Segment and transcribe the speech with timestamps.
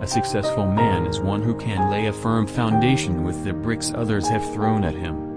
[0.00, 4.26] A successful man is one who can lay a firm foundation with the bricks others
[4.28, 5.28] have thrown at him.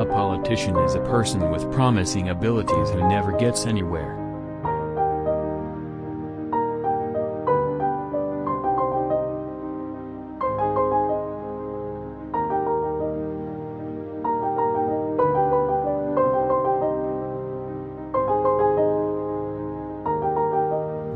[0.00, 4.21] A politician is a person with promising abilities who never gets anywhere.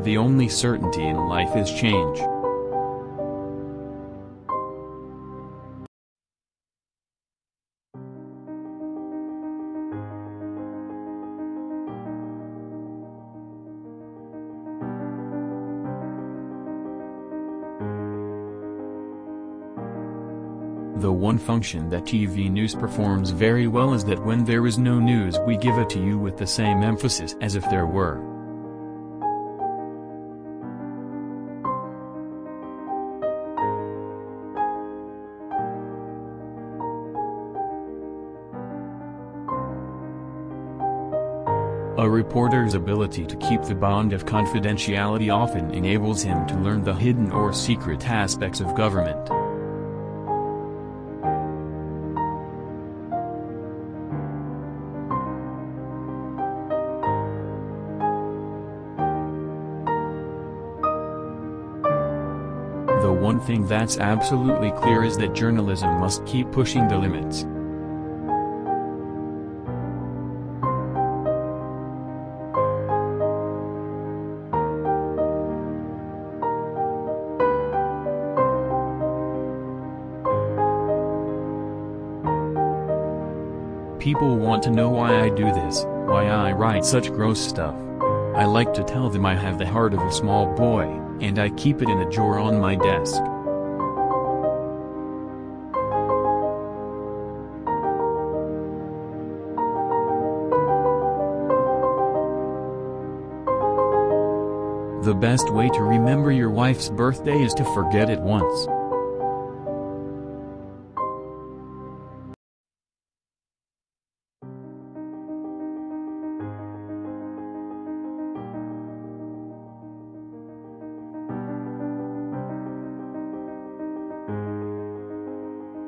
[0.07, 2.17] The only certainty in life is change.
[21.01, 25.01] The one function that TV news performs very well is that when there is no
[25.01, 28.36] news we give it to you with the same emphasis as if there were.
[41.99, 46.93] A reporter's ability to keep the bond of confidentiality often enables him to learn the
[46.93, 49.25] hidden or secret aspects of government.
[63.01, 67.47] The one thing that's absolutely clear is that journalism must keep pushing the limits.
[84.07, 87.75] People want to know why I do this, why I write such gross stuff.
[88.37, 90.83] I like to tell them I have the heart of a small boy,
[91.19, 93.21] and I keep it in a drawer on my desk.
[105.03, 108.67] The best way to remember your wife's birthday is to forget it once.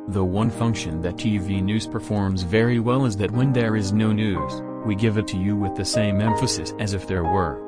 [0.09, 4.11] The one function that TV news performs very well is that when there is no
[4.11, 7.61] news, we give it to you with the same emphasis as if there were.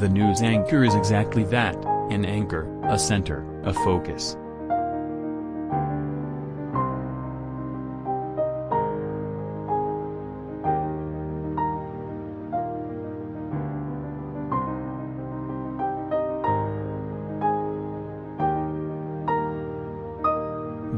[0.00, 1.76] The news anchor is exactly that,
[2.10, 4.36] an anchor, a center, a focus.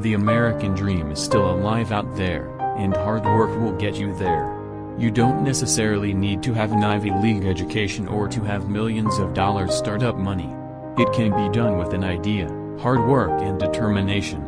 [0.02, 4.52] The American dream is still alive out there, and hard work will get you there.
[4.98, 9.32] You don't necessarily need to have an Ivy League education or to have millions of
[9.32, 10.52] dollars startup money.
[10.98, 12.48] It can be done with an idea,
[12.80, 14.40] hard work and determination.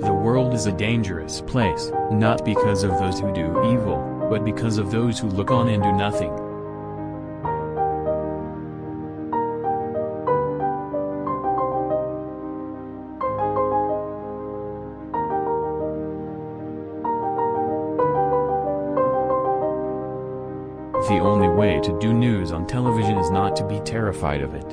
[0.00, 4.78] The world is a dangerous place, not because of those who do evil, but because
[4.78, 6.45] of those who look on and do nothing.
[21.36, 24.64] Only way to do news on television is not to be terrified of it.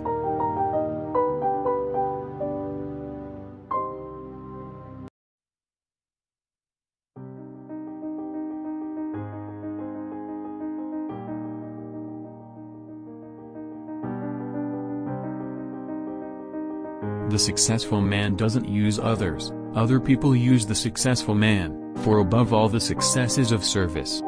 [17.29, 22.69] The successful man doesn't use others, other people use the successful man, for above all
[22.69, 24.22] the success is of service.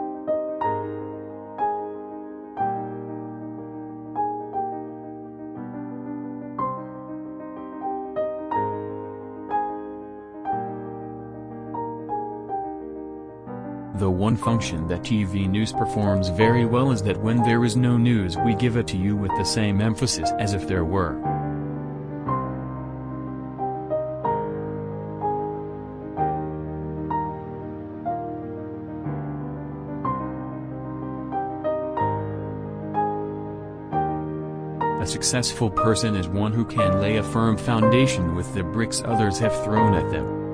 [13.99, 17.95] The one function that TV news performs very well is that when there is no
[17.95, 21.15] news we give it to you with the same emphasis as if there were.
[35.01, 39.39] A successful person is one who can lay a firm foundation with the bricks others
[39.39, 40.44] have thrown at them.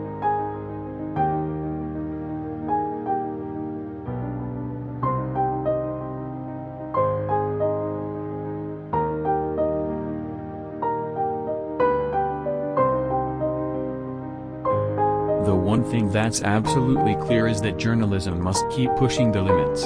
[15.52, 19.84] The one thing that's absolutely clear is that journalism must keep pushing the limits.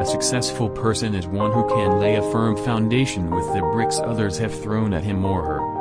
[0.00, 4.38] A successful person is one who can lay a firm foundation with the bricks others
[4.38, 5.73] have thrown at him or her.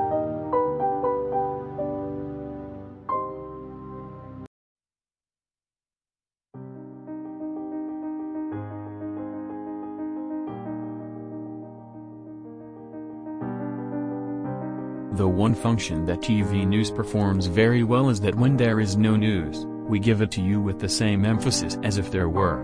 [15.14, 19.16] The one function that TV news performs very well is that when there is no
[19.16, 22.58] news, we give it to you with the same emphasis as if there were.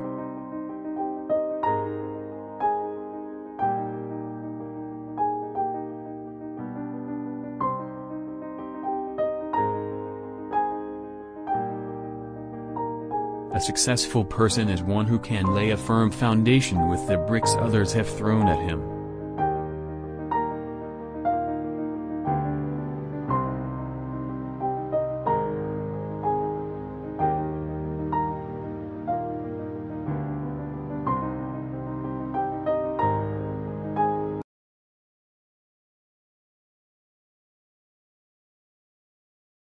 [13.54, 17.94] A successful person is one who can lay a firm foundation with the bricks others
[17.94, 18.99] have thrown at him.